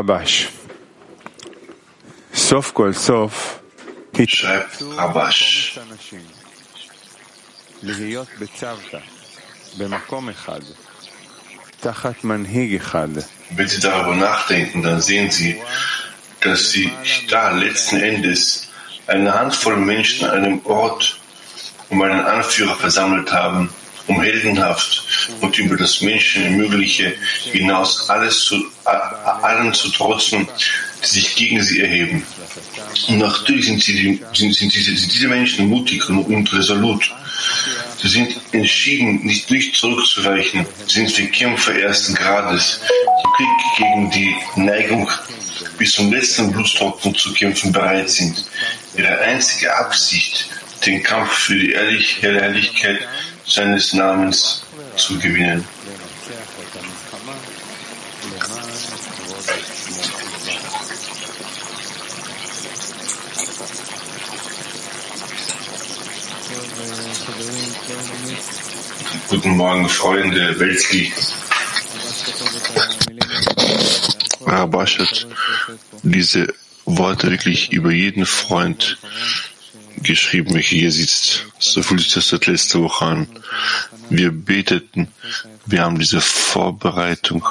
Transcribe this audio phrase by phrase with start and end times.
[0.00, 0.48] Rabash.
[2.32, 3.60] Sof kol sof.
[4.26, 5.78] Schreibt Rabash.
[13.50, 15.60] Wenn Sie darüber nachdenken, dann sehen Sie,
[16.40, 16.90] dass Sie
[17.28, 18.68] da letzten Endes
[19.06, 21.20] eine Handvoll Menschen an einem Ort
[21.90, 23.68] um einen Anführer versammelt haben,
[24.06, 25.04] um heldenhaft
[25.40, 27.14] und über das Menschenmögliche
[27.52, 30.48] hinaus alles zu, allen zu trotzen,
[31.02, 32.24] die sich gegen sie erheben.
[33.08, 37.10] Und natürlich sind, sie, sind, sind, diese, sind diese Menschen mutig und, resolut.
[37.98, 40.66] Sie sind entschieden, nicht, nicht zurückzuweichen.
[40.86, 45.10] Sie sind wie Kämpfer ersten Grades, die Krieg gegen die Neigung
[45.78, 48.44] bis zum letzten Blutstropfen zu kämpfen bereit sind.
[48.96, 50.46] Ihre einzige Absicht,
[50.84, 53.00] den Kampf für die Ehrlich Herrlichkeit
[53.50, 54.62] seines Namens
[54.96, 55.66] zu gewinnen.
[69.28, 71.12] Guten Morgen, Freunde Welski.
[74.46, 75.26] Herr Baschet,
[76.02, 78.98] diese Worte wirklich über jeden Freund
[80.02, 81.46] geschrieben, welcher hier sitzt.
[81.58, 83.28] So fühlt sich das seit letzter Woche an.
[84.08, 85.08] Wir beteten,
[85.66, 87.44] wir haben diese Vorbereitung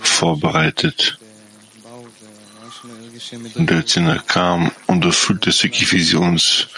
[0.00, 1.18] vorbereitet.
[3.54, 6.68] Und der Zehner kam und er fühlte es wirklich, wie sie uns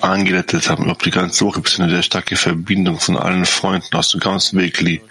[0.00, 4.10] angeleitet haben, ob die ganze Woche bis eine sehr starke Verbindung von allen Freunden aus
[4.10, 5.02] dem ganzen Wegli.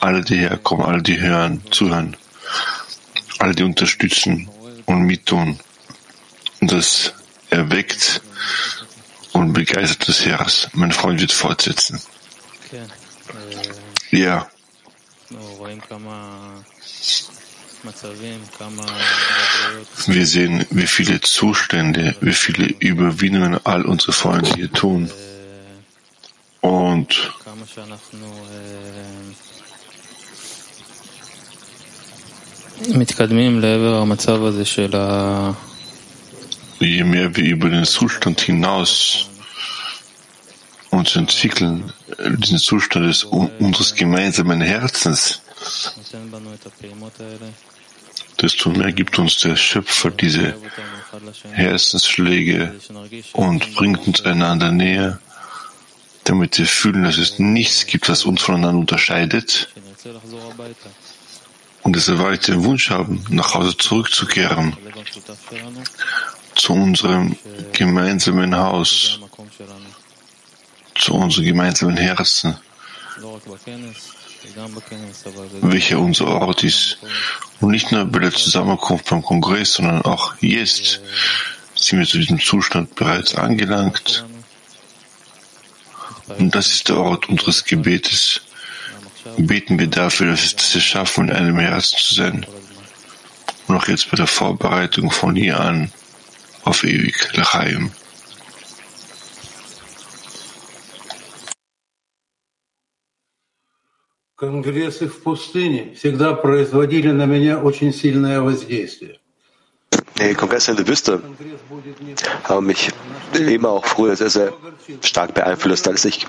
[0.00, 2.16] Alle, die herkommen, alle, die hören, zuhören,
[3.38, 4.48] alle, die unterstützen
[4.86, 5.58] und mittun.
[6.60, 7.14] Und das
[7.49, 8.21] erweckt
[9.33, 10.67] und begeistert das Herz.
[10.73, 12.01] Mein Freund wird fortsetzen.
[14.11, 14.47] Ja,
[20.07, 25.11] wir sehen, wie viele Zustände, wie viele Überwindungen all unsere Freunde hier tun.
[26.61, 27.09] Und
[32.89, 35.51] מתקדמים לעבר המצב הזה של ה...
[36.80, 39.28] je mehr wir über den Zustand hinaus
[40.90, 45.42] uns entwickeln, diesen Zustand des, unseres gemeinsamen Herzens,
[48.40, 50.54] desto mehr gibt uns der Schöpfer diese
[51.52, 52.74] Herzensschläge
[53.32, 55.18] und bringt uns einander näher,
[56.24, 59.68] damit wir fühlen, dass es nichts gibt, was uns voneinander unterscheidet
[61.82, 64.76] und dass wir weiter den Wunsch haben, nach Hause zurückzukehren
[66.58, 67.36] zu unserem
[67.72, 69.20] gemeinsamen Haus,
[70.94, 72.56] zu unserem gemeinsamen Herzen,
[75.62, 76.98] welcher unser Ort ist.
[77.60, 81.00] Und nicht nur bei der Zusammenkunft beim Kongress, sondern auch jetzt
[81.74, 84.24] sind wir zu diesem Zustand bereits angelangt.
[86.38, 88.40] Und das ist der Ort unseres Gebetes.
[89.36, 92.46] Beten wir dafür, dass wir es schaffen, in einem Herzen zu sein.
[93.68, 95.92] Und auch jetzt bei der Vorbereitung von hier an
[96.64, 97.90] auf ewig Lachaim.
[104.36, 109.18] Конгрессы в пустыне всегда производили на меня очень сильное воздействие.
[110.16, 111.20] Die Kongresse in der Wüste
[112.44, 112.90] haben mich
[113.34, 114.52] immer auch früher sehr, sehr
[115.02, 116.26] stark beeinflusst, als ich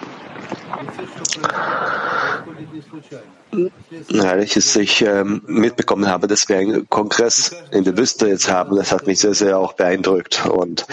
[4.22, 8.93] als ich ähm, mitbekommen habe, dass wir einen Kongress in der Wüste jetzt haben, das
[8.93, 10.44] hat mich sehr, sehr auch beeindruckt.
[10.46, 10.87] Und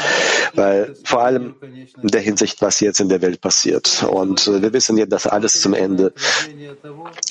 [0.53, 1.55] weil vor allem
[2.01, 4.03] in der Hinsicht, was jetzt in der Welt passiert.
[4.03, 6.13] Und äh, wir wissen ja, dass alles zum Ende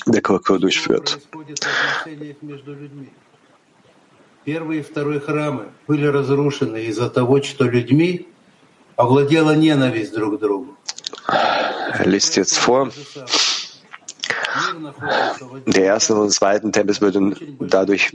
[0.07, 1.19] der Kultur durchführt.
[4.43, 8.27] Первый и второй храмы были разрушены из-за того, что людьми
[8.97, 10.77] овладела ненависть друг к другу.
[11.29, 12.91] Er liest jetzt vor.
[15.66, 18.14] Der erste und zweiten Tempel würden dadurch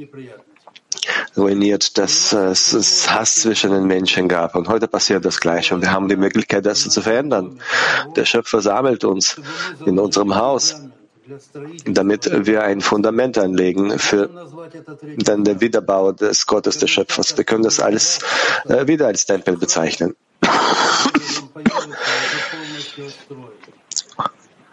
[1.36, 4.56] ruiniert, dass es Hass zwischen den Menschen gab.
[4.56, 5.74] Und heute passiert das Gleiche.
[5.74, 7.60] Und wir haben die Möglichkeit, das zu verändern.
[8.16, 9.40] Der Schöpfer sammelt uns
[9.86, 10.82] in unserem Haus,
[11.84, 14.28] damit wir ein Fundament anlegen für
[15.18, 17.36] dann den Wiederbau des Gottes des Schöpfers.
[17.36, 18.18] Wir können das alles
[18.68, 20.16] äh, wieder als Tempel bezeichnen.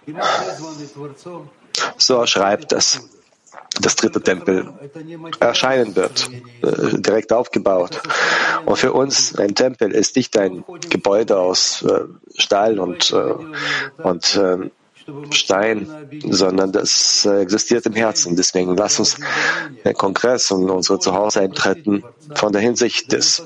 [1.98, 3.08] So schreibt es
[3.82, 4.74] das dritte Tempel
[5.40, 6.30] erscheinen wird,
[6.62, 8.02] äh, direkt aufgebaut.
[8.66, 12.06] Und für uns ein Tempel ist nicht ein Gebäude aus äh,
[12.38, 14.72] Stahl und, äh, und ähm,
[15.32, 15.88] Stein,
[16.30, 18.36] sondern das existiert im Herzen.
[18.36, 19.18] Deswegen lass uns
[19.86, 22.04] den Kongress und unsere Zuhause eintreten
[22.36, 23.44] von der Hinsicht des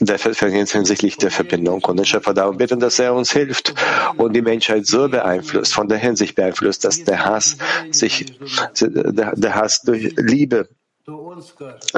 [0.00, 3.74] der, hinsichtlich der Verbindung und den Schöpfer darum bitten, dass er uns hilft
[4.16, 7.56] und die Menschheit so beeinflusst, von der Hinsicht beeinflusst, dass der Hass
[7.90, 8.38] sich,
[8.80, 10.68] der, Hass durch Liebe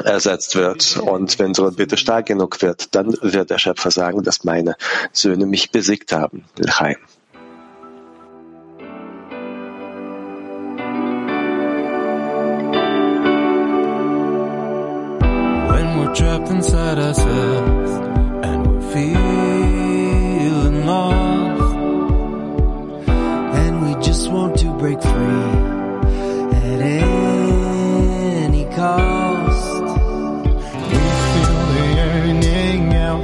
[0.03, 0.97] ersetzt wird.
[0.97, 4.75] Und wenn so Bitte stark genug wird, dann wird der Schöpfer sagen, dass meine
[5.11, 6.45] Söhne mich besiegt haben.
[6.59, 6.97] L'chaim.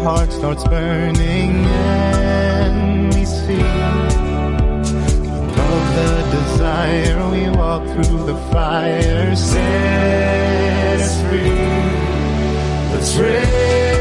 [0.03, 3.62] Heart starts burning and we see
[5.51, 11.71] above the desire we walk through the fire set us free
[12.92, 14.00] Let's raise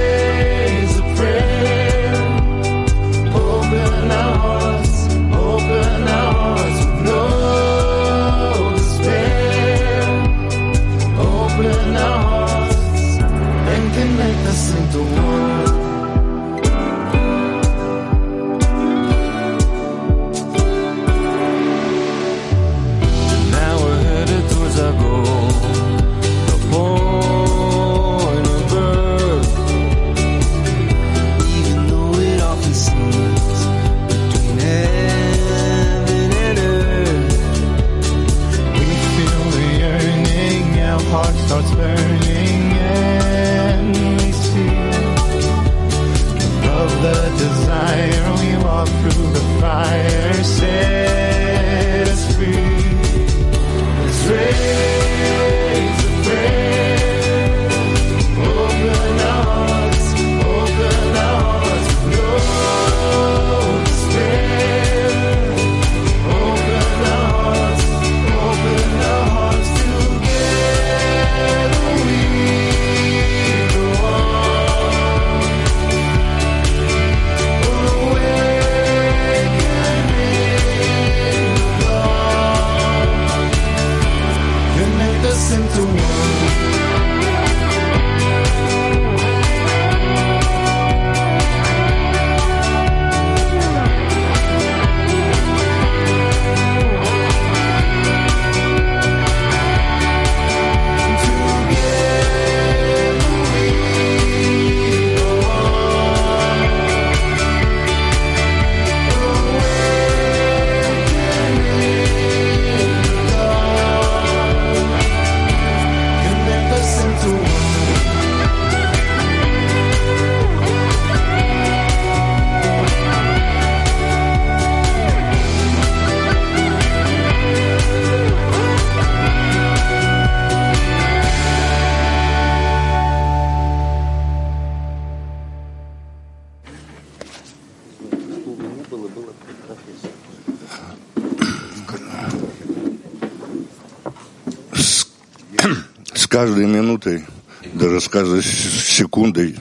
[146.29, 147.25] каждой минутой,
[147.73, 149.55] даже с каждой секундой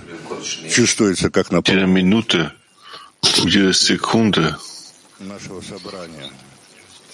[0.70, 2.50] чувствуется, как на Jede Minute,
[3.44, 4.56] jede Sekunde
[5.20, 6.30] нашего собрания.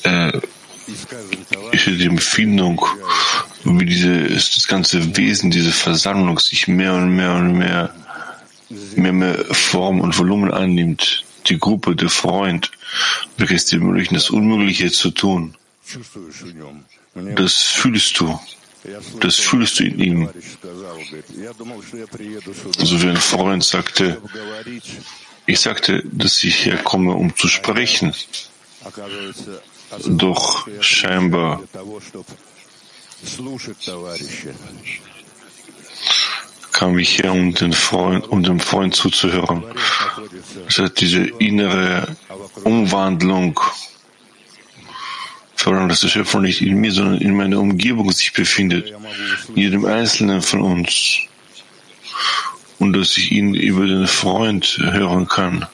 [0.04, 0.40] äh,
[0.88, 1.40] И с каждым
[1.72, 2.84] ist die Empfindung,
[3.64, 7.94] wie diese, das ganze Wesen, diese Versammlung sich mehr und mehr und mehr,
[8.96, 11.24] mehr, mehr Form und Volumen annimmt.
[11.46, 12.70] Die Gruppe, der Freund,
[13.36, 15.54] welches dir ermöglichen, das Unmögliche zu tun.
[15.86, 16.84] чувствуешь в нем.
[17.14, 18.38] Мне Das fühlst du.
[19.19, 20.29] Das fühlst du in ihm.
[22.79, 24.21] Also so wie ein Freund sagte,
[25.45, 28.13] ich sagte, dass ich herkomme, um zu sprechen.
[30.05, 31.61] Doch scheinbar
[36.75, 39.63] kam ich her, um, den Freund, um dem Freund zuzuhören.
[40.67, 42.17] Es hat diese innere
[42.65, 43.59] Umwandlung
[45.55, 48.93] Verlangt, dass der Schöpfer nicht in mir, sondern in meiner Umgebung sich befindet,
[49.49, 51.19] in jedem Einzelnen von uns.
[52.77, 55.65] Und dass ich ihn über den Freund hören kann.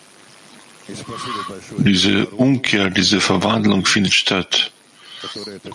[1.77, 4.71] Diese Umkehr, diese Verwandlung findet statt.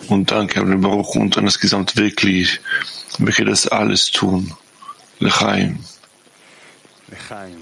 [0.07, 2.47] Und danke, an den Baruch, und an das gesamte Wegli.
[3.17, 4.53] Möchte das alles tun.
[5.19, 5.79] Lechaim.
[7.09, 7.57] Lechaim.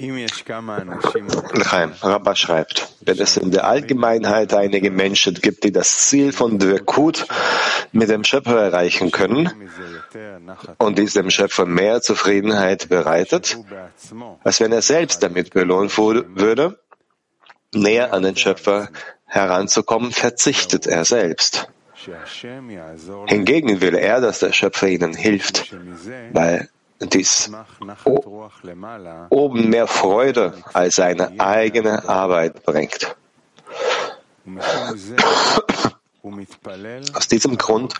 [0.00, 6.60] Chaim, Rabba schreibt, wenn es in der Allgemeinheit einige Menschen gibt, die das Ziel von
[6.60, 7.26] Dwekut
[7.90, 9.50] mit dem Schöpfer erreichen können
[10.78, 13.58] und dies dem Schöpfer mehr Zufriedenheit bereitet,
[14.44, 16.78] als wenn er selbst damit belohnt würde,
[17.74, 18.90] näher an den Schöpfer
[19.26, 21.68] heranzukommen, verzichtet er selbst.
[23.26, 25.76] Hingegen will er, dass der Schöpfer ihnen hilft,
[26.32, 26.68] weil
[27.00, 27.50] dies
[29.30, 33.16] oben mehr Freude als seine eigene Arbeit bringt.
[37.14, 37.94] Aus diesem Grund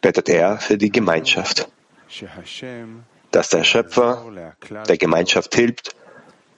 [0.00, 1.68] bettet er für die Gemeinschaft,
[3.30, 4.24] dass der Schöpfer
[4.88, 5.96] der Gemeinschaft hilft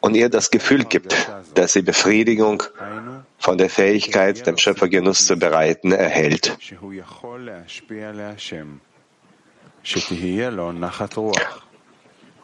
[0.00, 2.62] und ihr das Gefühl gibt, dass sie Befriedigung
[3.38, 6.56] von der Fähigkeit, dem Schöpfer Genuss zu bereiten, erhält.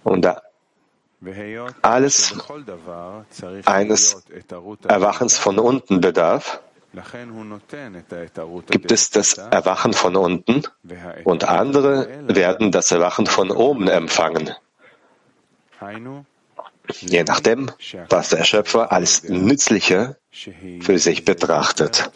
[0.05, 0.43] Und da
[1.83, 2.35] alles
[3.65, 4.25] eines
[4.89, 6.61] Erwachens von unten bedarf,
[8.71, 10.63] gibt es das Erwachen von unten
[11.25, 14.51] und andere werden das Erwachen von oben empfangen.
[17.01, 17.71] Je nachdem,
[18.11, 22.11] was der Schöpfer als Nützliche für sich betrachtet.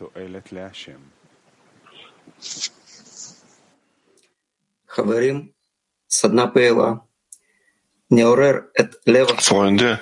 [9.42, 10.00] Freunde,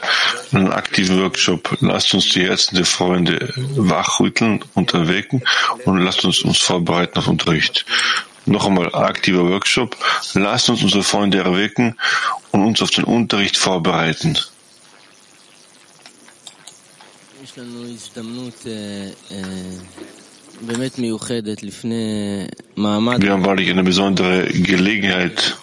[0.52, 1.76] einen aktiven Workshop.
[1.80, 5.42] Lasst uns die Herzen der Freunde wachrütteln und erwecken
[5.84, 7.84] und lasst uns uns vorbereiten auf Unterricht.
[8.44, 9.96] Noch einmal aktiver Workshop.
[10.34, 11.98] Lasst uns unsere Freunde erwecken
[12.52, 14.38] und uns auf den Unterricht vorbereiten.
[20.60, 20.78] Wir
[23.32, 25.56] haben wahrlich eine besondere Gelegenheit,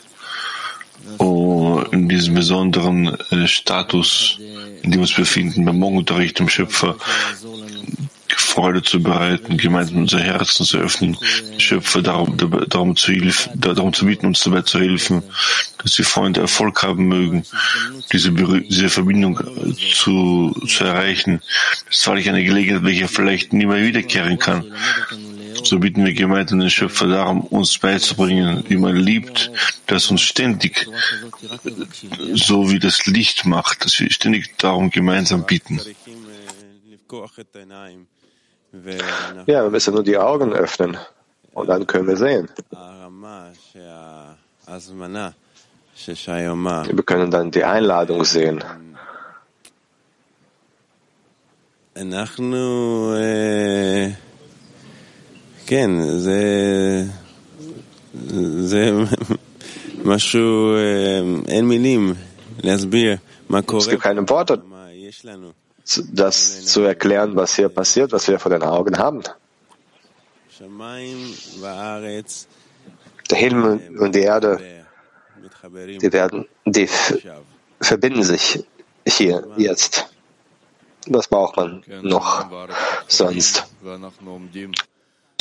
[1.92, 4.40] in diesem besonderen Status,
[4.82, 6.98] in dem wir uns befinden, beim Morgenunterricht im Schöpfer,
[8.54, 11.18] Freude zu bereiten, gemeinsam unser Herzen zu öffnen,
[11.58, 12.38] Schöpfer darum,
[12.70, 15.24] darum, zu, hilf, darum zu bieten, uns dabei zu helfen,
[15.82, 17.46] dass die Freunde Erfolg haben mögen,
[18.12, 21.42] diese, diese Verbindung äh, zu, zu erreichen.
[21.88, 24.72] Das ist wahrlich eine Gelegenheit, welche vielleicht nie mehr wiederkehren kann.
[25.64, 29.50] So bitten wir gemeinsam den Schöpfer darum, uns beizubringen, wie man liebt,
[29.88, 30.88] dass uns ständig,
[32.34, 35.82] so wie das Licht macht, dass wir ständig darum gemeinsam bieten.
[39.47, 40.97] Ja, wir müssen nur die Augen öffnen
[41.55, 42.49] und dann können wir sehen.
[42.73, 45.31] הרמה שההזמנה
[45.97, 48.63] ששי אמר, Wir können dann die Einladung sehen.
[51.97, 54.09] אנחנו, אה,
[55.67, 56.43] כן, זה,
[58.61, 58.91] זה
[60.05, 62.15] משהו, אה, אין מילים
[62.65, 63.17] להסביר
[63.49, 65.62] מה Es קורה, gibt keine Worte, מה יש לנו.
[66.12, 69.22] das zu erklären, was hier passiert, was wir vor den Augen haben.
[73.30, 74.86] Der Himmel und die Erde,
[76.02, 76.90] die werden, die
[77.82, 78.64] verbinden sich
[79.06, 80.10] hier, jetzt.
[81.08, 82.46] Was braucht man noch
[83.08, 83.66] sonst.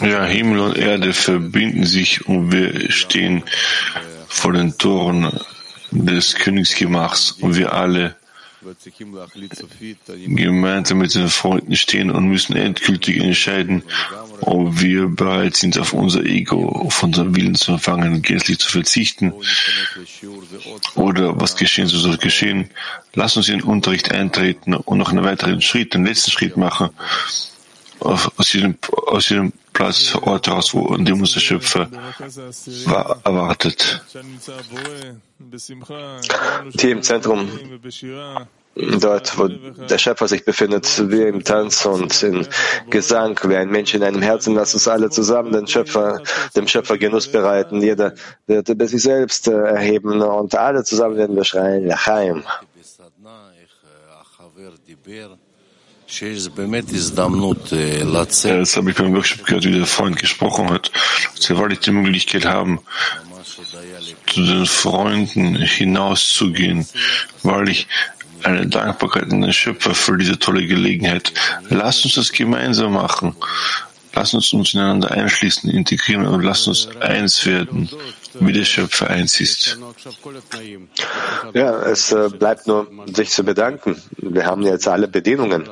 [0.00, 3.44] Ja, Himmel und Erde verbinden sich und wir stehen
[4.26, 5.38] vor den Toren
[5.92, 8.16] des Königsgemachs und wir alle
[10.36, 13.82] gemeinsam mit den Freunden stehen und müssen endgültig entscheiden,
[14.40, 19.32] ob wir bereit sind, auf unser Ego, auf unseren Willen zu empfangen, gänzlich zu verzichten
[20.94, 22.70] oder was geschehen so soll geschehen.
[23.14, 26.90] Lass uns in den Unterricht eintreten und noch einen weiteren Schritt, den letzten Schritt machen,
[28.04, 31.88] aus, jedem, aus jedem Platz, Ort heraus, wo an dem war,
[33.24, 34.02] erwartet.
[36.78, 37.48] Hier im Zentrum,
[38.74, 42.46] dort, wo der Schöpfer sich befindet, wir im Tanz und in
[42.90, 46.22] Gesang, wie ein Mensch in einem Herzen, lass uns alle zusammen den Schöpfer,
[46.56, 47.80] dem Schöpfer Genuss bereiten.
[47.80, 48.14] Jeder
[48.46, 52.44] wird sich selbst äh, erheben und alle zusammen werden wir schreien, Lachaim.
[58.60, 60.92] Das habe ich beim Workshop gehört, wie der Freund gesprochen hat,
[61.34, 62.80] dass wir wahrlich die Möglichkeit haben,
[64.26, 66.86] zu den Freunden hinauszugehen,
[67.42, 67.86] wahrlich
[68.42, 71.32] eine Dankbarkeit an den Schöpfer für diese tolle Gelegenheit.
[71.70, 73.34] Lasst uns das gemeinsam machen.
[74.14, 77.88] Lasst uns uns ineinander einschließen, integrieren und lasst uns eins werden,
[78.40, 79.78] wie der Schöpfer eins ist.
[81.54, 84.00] Ja, es äh, bleibt nur, sich zu bedanken.
[84.16, 85.68] Wir haben jetzt alle Bedingungen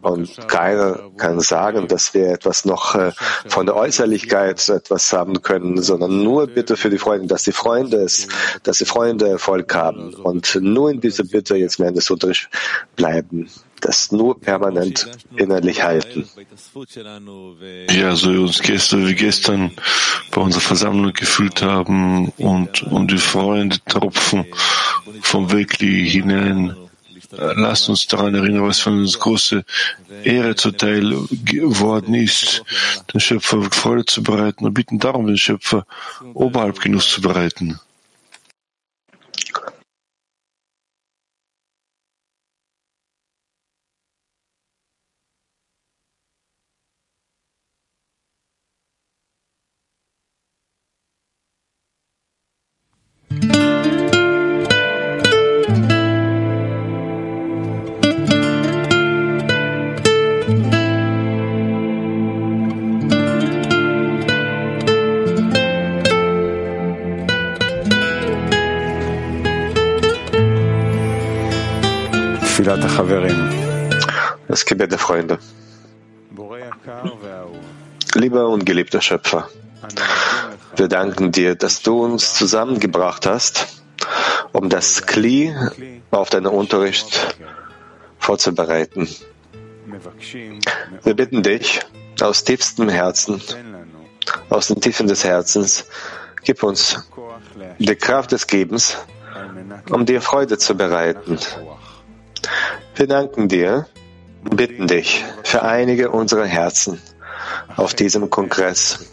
[0.00, 3.12] und keiner kann sagen, dass wir etwas noch äh,
[3.46, 7.98] von der Äußerlichkeit etwas haben können, sondern nur Bitte für die Freunde, dass die Freunde
[7.98, 8.28] es,
[8.62, 12.48] dass die Freunde Erfolg haben und nur in dieser Bitte jetzt während des Unterrichts
[12.96, 13.48] bleiben
[13.80, 16.28] das nur permanent innerlich halten.
[17.90, 19.72] Ja, so wir uns gestern wie gestern
[20.30, 21.89] bei unserer Versammlung gefühlt haben
[22.38, 24.46] und, und die Freunde tropfen
[25.22, 26.76] vom Weckli hinein.
[27.32, 29.64] Lasst uns daran erinnern, was von uns große
[30.24, 32.64] Ehre zuteil geworden ist,
[33.12, 35.86] den Schöpfer Freude zu bereiten und bitten darum, den Schöpfer
[36.34, 37.78] oberhalb Genuss zu bereiten.
[74.48, 75.38] Das Gebet der Freunde.
[78.14, 79.48] Lieber und geliebter Schöpfer,
[80.76, 83.82] wir danken dir, dass du uns zusammengebracht hast,
[84.52, 85.54] um das Kli
[86.10, 87.34] auf deinen Unterricht
[88.18, 89.08] vorzubereiten.
[91.02, 91.80] Wir bitten dich
[92.20, 93.40] aus tiefstem Herzen,
[94.50, 95.86] aus den Tiefen des Herzens,
[96.44, 97.08] gib uns
[97.78, 98.98] die Kraft des Gebens,
[99.88, 101.38] um dir Freude zu bereiten.
[103.00, 103.86] Wir danken dir
[104.44, 107.00] und bitten dich für einige unserer Herzen
[107.74, 109.10] auf diesem Kongress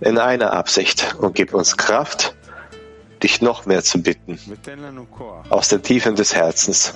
[0.00, 2.36] in einer Absicht und gib uns Kraft,
[3.22, 4.38] dich noch mehr zu bitten
[5.48, 6.92] aus den Tiefen des Herzens,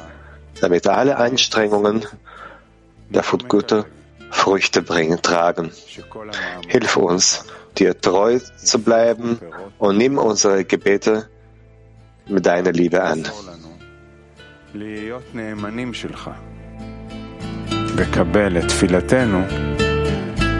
[0.60, 2.04] damit alle Anstrengungen
[3.08, 3.86] der gute
[4.30, 5.72] Früchte bringen, tragen.
[6.66, 7.46] Hilf uns,
[7.78, 9.38] dir treu zu bleiben
[9.78, 11.30] und nimm unsere Gebete
[12.26, 13.26] mit deiner Liebe an.
[14.78, 16.30] להיות נאמנים שלך.
[17.96, 19.42] וקבל את תפילתנו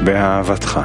[0.05, 0.81] באהבתך.